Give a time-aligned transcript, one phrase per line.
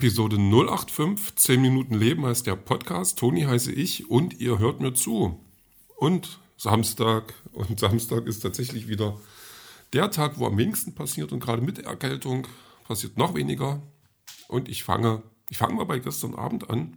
[0.00, 3.18] Episode 085, 10 Minuten Leben heißt der Podcast.
[3.18, 5.44] Toni heiße ich und ihr hört mir zu.
[5.98, 9.20] Und Samstag, und Samstag ist tatsächlich wieder
[9.92, 12.46] der Tag, wo am wenigsten passiert und gerade mit Erkältung
[12.88, 13.82] passiert noch weniger.
[14.48, 16.96] Und ich fange, ich fange mal bei gestern Abend an.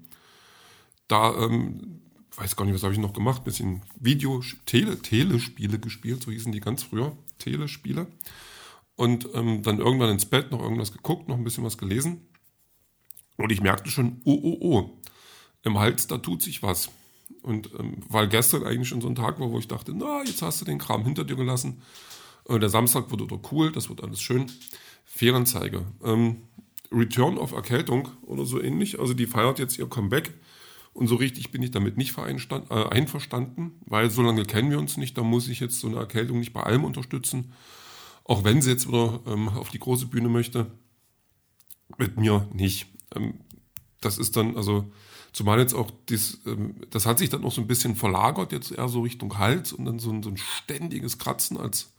[1.09, 2.03] Da, ähm,
[2.37, 6.53] weiß gar nicht, was habe ich noch gemacht, bisschen Video, Tele, Telespiele gespielt, so hießen
[6.53, 8.07] die ganz früher, Telespiele.
[8.95, 12.29] Und ähm, dann irgendwann ins Bett, noch irgendwas geguckt, noch ein bisschen was gelesen.
[13.37, 14.89] Und ich merkte schon, oh, oh, oh,
[15.63, 16.89] im Hals, da tut sich was.
[17.41, 20.41] Und ähm, weil gestern eigentlich schon so ein Tag war, wo ich dachte, na, jetzt
[20.41, 21.81] hast du den Kram hinter dir gelassen.
[22.47, 24.45] Äh, der Samstag wird oder cool, das wird alles schön.
[25.05, 25.85] Fehlanzeige.
[26.03, 26.37] Ähm,
[26.91, 28.99] Return of Erkältung oder so ähnlich.
[28.99, 30.33] Also die feiert jetzt ihr Comeback.
[30.93, 34.95] Und so richtig bin ich damit nicht äh, einverstanden, weil so lange kennen wir uns
[34.95, 35.17] nicht.
[35.17, 37.51] Da muss ich jetzt so eine Erkältung nicht bei allem unterstützen.
[38.25, 40.67] Auch wenn sie jetzt wieder ähm, auf die große Bühne möchte.
[41.97, 42.92] Mit mir nicht.
[43.15, 43.35] Ähm,
[44.01, 44.91] das ist dann, also,
[45.33, 48.71] zumal jetzt auch, dies, ähm, das hat sich dann auch so ein bisschen verlagert, jetzt
[48.71, 51.93] eher so Richtung Hals und dann so ein, so ein ständiges Kratzen, als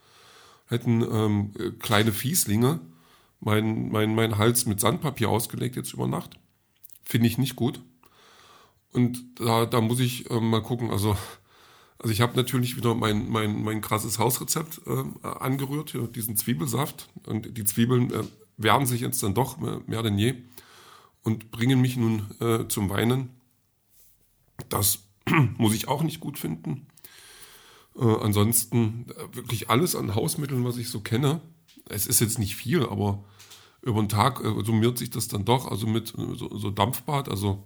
[0.66, 2.80] hätten ähm, kleine Fieslinge
[3.40, 6.38] mein, mein, mein Hals mit Sandpapier ausgelegt jetzt über Nacht.
[7.02, 7.82] Finde ich nicht gut.
[8.92, 11.16] Und da, da muss ich äh, mal gucken, also,
[11.98, 17.08] also ich habe natürlich wieder mein, mein, mein krasses Hausrezept äh, angerührt, diesen Zwiebelsaft.
[17.26, 18.22] Und die Zwiebeln äh,
[18.56, 20.36] wehren sich jetzt dann doch mehr, mehr denn je
[21.24, 23.30] und bringen mich nun äh, zum Weinen.
[24.68, 25.00] Das
[25.58, 26.86] muss ich auch nicht gut finden.
[27.96, 31.40] Äh, ansonsten äh, wirklich alles an Hausmitteln, was ich so kenne.
[31.88, 33.24] Es ist jetzt nicht viel, aber
[33.82, 35.70] über den Tag äh, summiert sich das dann doch.
[35.70, 37.64] Also mit äh, so, so Dampfbad, also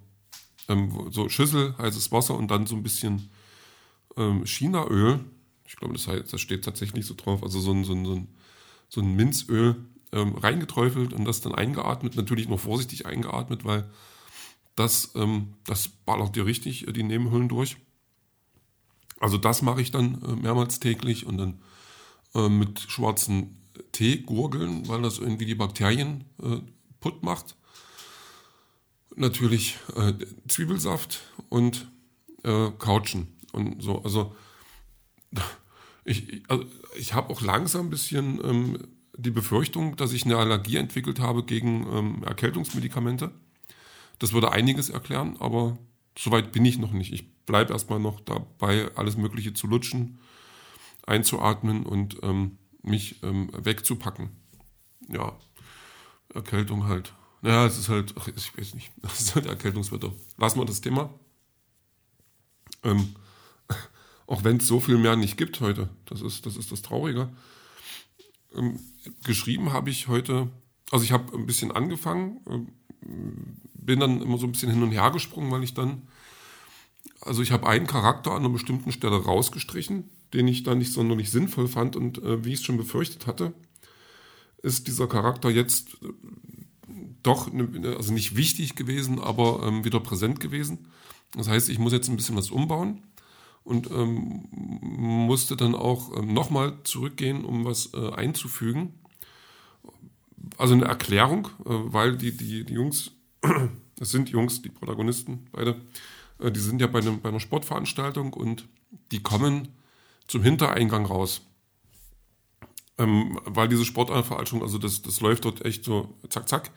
[0.69, 3.31] ähm, so Schüssel, heißes Wasser und dann so ein bisschen
[4.17, 5.20] ähm, Chinaöl.
[5.67, 7.42] Ich glaube, das, heißt, das steht tatsächlich so drauf.
[7.42, 8.29] Also so ein, so ein, so ein,
[8.89, 9.77] so ein Minzöl
[10.12, 12.17] ähm, reingeträufelt und das dann eingeatmet.
[12.17, 13.91] Natürlich nur vorsichtig eingeatmet, weil
[14.77, 17.77] das, ähm, das ballert dir richtig äh, die Nebenhöhlen durch.
[19.20, 21.61] Also das mache ich dann äh, mehrmals täglich und dann
[22.35, 23.57] äh, mit schwarzen
[23.92, 26.61] Tee gurgeln, weil das irgendwie die Bakterien äh,
[27.01, 27.57] putt macht.
[29.17, 30.13] Natürlich äh,
[30.46, 31.90] Zwiebelsaft und
[32.45, 34.02] äh, Couchen und so.
[34.02, 34.36] Also
[36.05, 36.64] ich, also
[36.96, 38.79] ich habe auch langsam ein bisschen ähm,
[39.18, 43.33] die Befürchtung, dass ich eine Allergie entwickelt habe gegen ähm, Erkältungsmedikamente.
[44.20, 45.77] Das würde einiges erklären, aber
[46.17, 47.12] soweit bin ich noch nicht.
[47.12, 50.20] Ich bleibe erstmal noch dabei, alles Mögliche zu lutschen,
[51.05, 54.30] einzuatmen und ähm, mich ähm, wegzupacken.
[55.08, 55.36] Ja,
[56.33, 57.12] Erkältung halt.
[57.42, 60.12] Ja, es ist halt, ach, ich weiß nicht, das ist halt Erkältungswetter.
[60.36, 61.11] Lassen wir das Thema.
[62.84, 63.17] Ähm,
[64.28, 67.30] auch wenn es so viel mehr nicht gibt heute, das ist das, ist das Traurige.
[68.55, 68.79] Ähm,
[69.25, 70.48] geschrieben habe ich heute,
[70.91, 72.69] also ich habe ein bisschen angefangen, ähm,
[73.75, 76.09] bin dann immer so ein bisschen hin und her gesprungen, weil ich dann,
[77.20, 81.31] also ich habe einen Charakter an einer bestimmten Stelle rausgestrichen, den ich dann nicht sonderlich
[81.31, 83.55] sinnvoll fand und äh, wie ich es schon befürchtet hatte,
[84.63, 86.08] ist dieser Charakter jetzt äh,
[87.23, 90.89] doch, ne, also nicht wichtig gewesen, aber ähm, wieder präsent gewesen.
[91.33, 93.03] Das heißt, ich muss jetzt ein bisschen was umbauen
[93.68, 98.95] und ähm, musste dann auch ähm, nochmal zurückgehen, um was äh, einzufügen.
[100.56, 103.11] Also eine Erklärung, äh, weil die, die, die Jungs,
[103.96, 105.78] das sind Jungs, die Protagonisten, beide,
[106.39, 108.67] äh, die sind ja bei, einem, bei einer Sportveranstaltung und
[109.12, 109.68] die kommen
[110.28, 111.42] zum Hintereingang raus.
[112.96, 116.70] Ähm, weil diese Sportveranstaltung, also das, das läuft dort echt so zack, zack.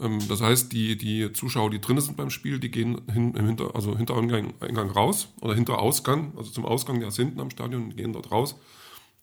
[0.00, 3.46] Ähm, das heißt, die, die Zuschauer, die drinnen sind beim Spiel, die gehen hin, im
[3.46, 7.50] Hinter, also Hintereingang Eingang raus oder hinter Ausgang, also zum Ausgang, der ist hinten am
[7.50, 8.56] Stadion, gehen dort raus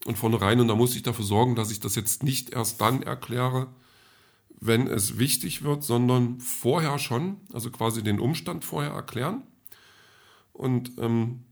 [0.05, 0.59] und vorne rein.
[0.59, 3.67] Und da muss ich dafür sorgen, dass ich das jetzt nicht erst dann erkläre,
[4.59, 9.43] wenn es wichtig wird, sondern vorher schon, also quasi den Umstand vorher erklären
[10.53, 11.43] und ähm,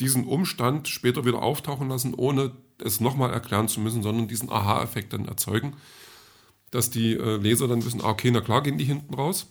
[0.00, 5.12] diesen Umstand später wieder auftauchen lassen, ohne es nochmal erklären zu müssen, sondern diesen Aha-Effekt
[5.12, 5.76] dann erzeugen
[6.70, 9.46] dass die äh, Leser dann wissen, ah, okay, na klar, gehen die hinten raus.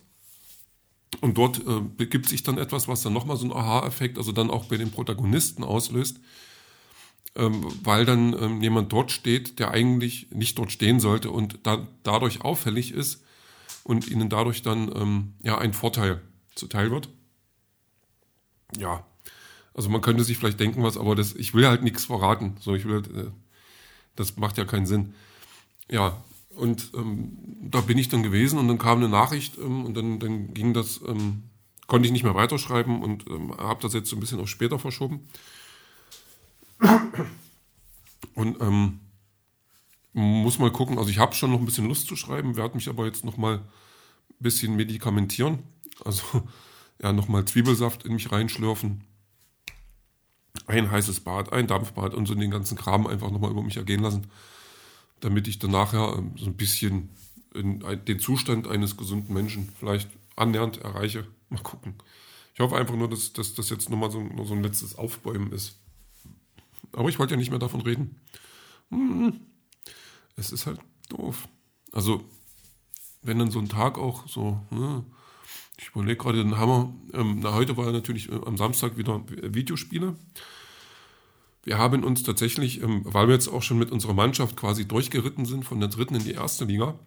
[1.22, 4.50] Und dort äh, begibt sich dann etwas, was dann nochmal so einen Aha-Effekt, also dann
[4.50, 6.20] auch bei den Protagonisten auslöst,
[7.36, 11.88] ähm, weil dann ähm, jemand dort steht, der eigentlich nicht dort stehen sollte und da,
[12.04, 13.24] dadurch auffällig ist
[13.84, 16.22] und ihnen dadurch dann ähm, ja ein Vorteil
[16.56, 17.10] zuteil wird.
[18.78, 19.06] Ja,
[19.74, 22.56] also man könnte sich vielleicht denken was, aber das, ich will halt nichts verraten.
[22.60, 23.32] So, ich will, äh,
[24.16, 25.16] das macht ja keinen Sinn.
[25.90, 26.22] Ja,
[26.56, 30.20] und ähm, da bin ich dann gewesen und dann kam eine Nachricht ähm, und dann,
[30.20, 31.44] dann ging das, ähm,
[31.88, 34.80] konnte ich nicht mehr weiterschreiben und ähm, habe das jetzt so ein bisschen auf später
[34.80, 35.28] verschoben.
[38.36, 39.00] Und ähm,
[40.14, 42.90] muss mal gucken, also ich habe schon noch ein bisschen Lust zu schreiben, werde mich
[42.90, 43.62] aber jetzt nochmal
[44.40, 45.60] bisschen medikamentieren.
[46.04, 46.24] Also
[47.02, 49.04] ja, nochmal Zwiebelsaft in mich reinschlürfen.
[50.68, 54.02] Ein heißes Bad, ein Dampfbad und so den ganzen Kram einfach nochmal über mich ergehen
[54.02, 54.28] lassen,
[55.20, 57.10] damit ich dann nachher ähm, so ein bisschen
[57.54, 61.26] den Zustand eines gesunden Menschen vielleicht annähernd erreiche.
[61.50, 61.96] Mal gucken.
[62.54, 65.80] Ich hoffe einfach nur, dass, das jetzt nochmal so, nur so ein letztes Aufbäumen ist.
[66.92, 68.20] Aber ich wollte ja nicht mehr davon reden.
[68.90, 69.40] Hm,
[70.36, 70.80] es ist halt
[71.10, 71.48] doof.
[71.92, 72.24] Also,
[73.22, 75.06] wenn dann so ein Tag auch so, hm,
[75.78, 76.94] ich überlege gerade, den Hammer.
[77.14, 80.16] Ähm, na, heute war ja natürlich äh, am Samstag wieder Videospiele.
[81.70, 85.46] Wir haben uns tatsächlich, ähm, weil wir jetzt auch schon mit unserer Mannschaft quasi durchgeritten
[85.46, 86.98] sind, von der dritten in die erste Liga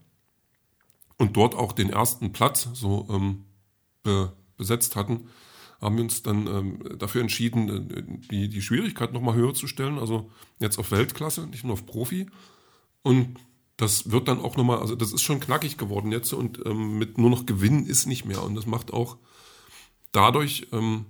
[1.19, 3.45] und dort auch den ersten Platz so ähm,
[4.05, 5.27] be besetzt hatten,
[5.81, 9.99] haben wir uns dann ähm, dafür entschieden, äh, die, die Schwierigkeit nochmal höher zu stellen.
[9.99, 10.31] Also
[10.61, 12.31] jetzt auf Weltklasse, nicht nur auf Profi.
[13.03, 13.41] Und
[13.77, 17.19] das wird dann auch nochmal, also das ist schon knackig geworden jetzt und ähm, mit
[17.19, 18.45] nur noch Gewinnen ist nicht mehr.
[18.45, 19.17] Und das macht auch
[20.13, 21.07] dadurch ähm,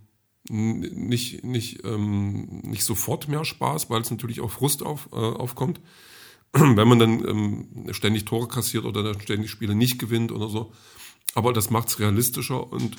[0.49, 5.81] nicht, nicht, ähm, nicht sofort mehr Spaß, weil es natürlich auch Frust auf, äh, aufkommt.
[6.53, 10.73] Wenn man dann ähm, ständig Tore kassiert oder dann ständig Spiele nicht gewinnt oder so.
[11.35, 12.97] Aber das macht es realistischer und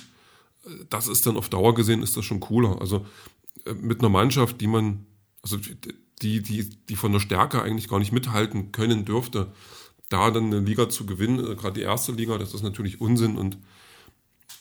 [0.90, 2.80] das ist dann auf Dauer gesehen, ist das schon cooler.
[2.82, 3.06] Also
[3.66, 5.06] äh, mit einer Mannschaft, die man,
[5.42, 5.58] also
[6.22, 9.52] die, die, die von der Stärke eigentlich gar nicht mithalten können dürfte,
[10.10, 13.38] da dann eine Liga zu gewinnen, äh, gerade die erste Liga, das ist natürlich Unsinn
[13.38, 13.58] und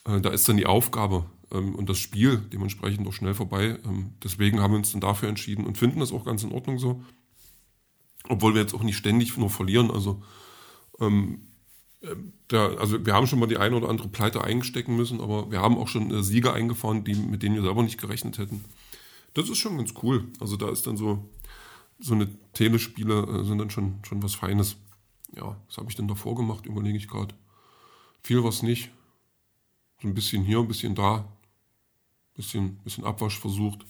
[0.04, 1.26] äh, da ist dann die Aufgabe
[1.58, 3.78] und das Spiel dementsprechend auch schnell vorbei.
[3.84, 6.78] Ähm, deswegen haben wir uns dann dafür entschieden und finden das auch ganz in Ordnung
[6.78, 7.02] so.
[8.28, 9.90] Obwohl wir jetzt auch nicht ständig nur verlieren.
[9.90, 10.22] Also
[11.00, 11.48] ähm,
[12.50, 15.60] der, also wir haben schon mal die eine oder andere Pleite eingestecken müssen, aber wir
[15.60, 18.64] haben auch schon äh, Sieger eingefahren, die, mit denen wir selber nicht gerechnet hätten.
[19.34, 20.26] Das ist schon ganz cool.
[20.40, 21.28] Also da ist dann so,
[21.98, 24.76] so eine Telespiele äh, sind dann schon, schon was Feines.
[25.34, 27.34] Ja, was habe ich denn davor gemacht, überlege ich gerade.
[28.22, 28.90] Viel was nicht.
[30.00, 31.24] So ein bisschen hier, ein bisschen da.
[32.34, 33.84] Bisschen, bisschen Abwasch versucht.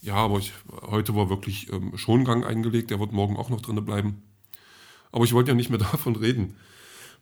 [0.00, 0.52] Ja, aber ich,
[0.82, 2.90] heute war wirklich ähm, Schongang eingelegt.
[2.90, 4.22] Der wird morgen auch noch drin bleiben.
[5.12, 6.56] Aber ich wollte ja nicht mehr davon reden.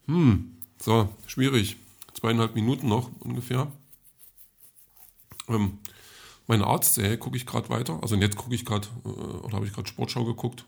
[0.07, 1.77] Hm, so, schwierig.
[2.15, 3.71] Zweieinhalb Minuten noch ungefähr.
[5.49, 5.79] Ähm,
[6.47, 7.99] meine Arztserie gucke ich gerade weiter.
[8.03, 10.65] Also jetzt gucke ich gerade, äh, oder habe ich gerade Sportschau geguckt.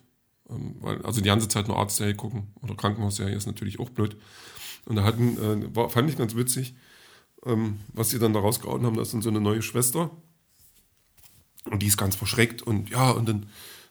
[0.48, 4.16] Ähm, weil, also die ganze Zeit nur Arztserie gucken oder Krankenhausserie ist natürlich auch blöd.
[4.84, 6.74] Und da hatten, äh, war, fand ich ganz witzig,
[7.44, 8.96] ähm, was sie dann da rausgehauen haben.
[8.96, 10.10] Das ist dann so eine neue Schwester.
[11.70, 12.62] Und die ist ganz verschreckt.
[12.62, 13.46] Und ja, und dann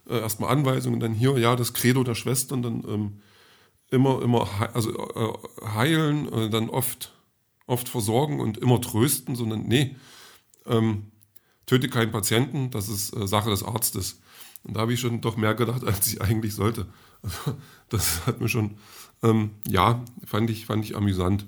[0.08, 2.56] äh, erstmal Anweisungen, dann hier, ja, das Credo der Schwester.
[2.56, 3.22] Und dann ähm,
[3.92, 7.14] immer, immer also, äh, heilen, äh, dann oft,
[7.68, 9.96] oft versorgen und immer trösten, sondern nee,
[10.66, 11.12] ähm,
[11.66, 14.22] töte keinen Patienten, das ist äh, Sache des Arztes.
[14.64, 16.88] Und da habe ich schon doch mehr gedacht, als ich eigentlich sollte.
[17.22, 17.58] Also,
[17.90, 18.78] das hat mir schon,
[19.22, 21.46] ähm, ja, fand ich, fand ich amüsant.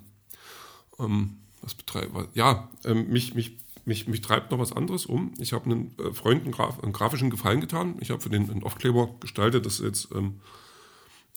[0.99, 5.33] Ähm, was betreibt, ja, ähm, mich, mich, mich, mich treibt noch was anderes um.
[5.39, 7.95] Ich habe einen äh, Freund einen, Graf, einen, grafischen Gefallen getan.
[7.99, 10.39] Ich habe für den einen Aufkleber gestaltet, das ist jetzt ähm,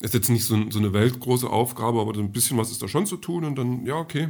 [0.00, 3.06] ist jetzt nicht so, so, eine weltgroße Aufgabe, aber ein bisschen was ist da schon
[3.06, 4.28] zu tun und dann, ja, okay,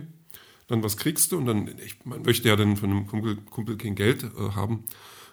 [0.69, 3.77] dann was kriegst du und dann, ich, man möchte ja dann von einem Kumpel, Kumpel
[3.77, 4.85] kein Geld äh, haben.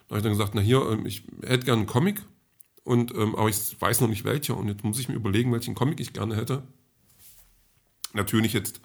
[0.07, 2.24] Da habe ich dann gesagt, na hier, ähm, ich hätte gerne einen Comic,
[2.83, 5.75] und, ähm, aber ich weiß noch nicht welcher und jetzt muss ich mir überlegen, welchen
[5.75, 6.63] Comic ich gerne hätte.
[8.13, 8.82] Natürlich jetzt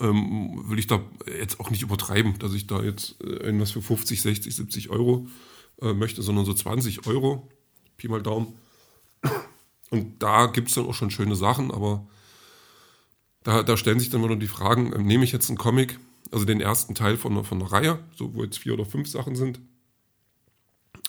[0.00, 3.82] ähm, will ich da jetzt auch nicht übertreiben, dass ich da jetzt äh, irgendwas für
[3.82, 5.26] 50, 60, 70 Euro
[5.80, 7.48] äh, möchte, sondern so 20 Euro,
[7.96, 8.54] Pi mal Daumen.
[9.90, 12.06] Und da gibt es dann auch schon schöne Sachen, aber
[13.42, 15.98] da, da stellen sich dann wieder die Fragen, ähm, nehme ich jetzt einen Comic,
[16.30, 19.34] also den ersten Teil von, von einer Reihe, so wo jetzt vier oder fünf Sachen
[19.34, 19.60] sind,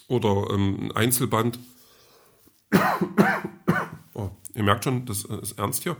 [0.07, 1.59] oder ähm, ein Einzelband.
[4.13, 5.95] oh, ihr merkt schon, das äh, ist ernst hier.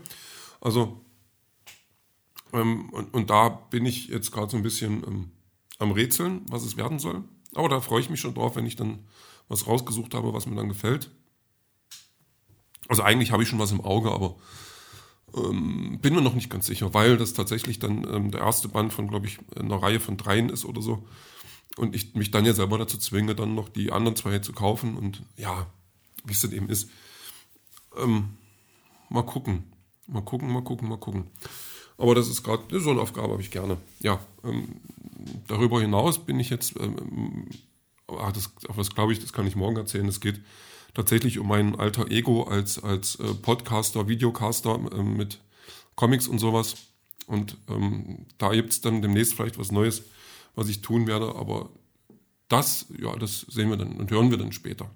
[0.59, 1.01] Also,
[2.53, 5.31] ähm, und, und, da bin ich jetzt gerade so ein bisschen ähm,
[5.79, 7.23] am Rätseln, was es werden soll.
[7.55, 8.99] Aber da freue ich mich schon drauf, wenn ich dann
[9.47, 11.11] was rausgesucht habe, was mir dann gefällt.
[12.87, 14.35] Also eigentlich habe ich schon was im Auge, aber
[15.35, 18.93] ähm, bin mir noch nicht ganz sicher, weil das tatsächlich dann ähm, der erste Band
[18.93, 21.05] von, glaube ich, einer Reihe von dreien ist oder so.
[21.77, 24.97] Und ich mich dann ja selber dazu zwinge, dann noch die anderen zwei zu kaufen.
[24.97, 25.67] Und ja,
[26.25, 26.89] wie es dann eben ist.
[27.97, 28.37] Ähm,
[29.09, 29.71] mal gucken.
[30.07, 31.27] Mal gucken, mal gucken, mal gucken.
[32.01, 33.77] Aber das ist gerade so eine Aufgabe, habe ich gerne.
[33.99, 34.69] Ja, ähm,
[35.47, 37.47] darüber hinaus bin ich jetzt, ähm,
[38.07, 40.07] ach, das, auf das glaube ich, das kann ich morgen erzählen.
[40.07, 40.41] Es geht
[40.95, 45.41] tatsächlich um mein alter Ego als, als äh, Podcaster, Videocaster äh, mit
[45.93, 46.75] Comics und sowas.
[47.27, 50.01] Und ähm, da gibt es dann demnächst vielleicht was Neues,
[50.55, 51.35] was ich tun werde.
[51.35, 51.69] Aber
[52.47, 54.89] das, ja, das sehen wir dann und hören wir dann später.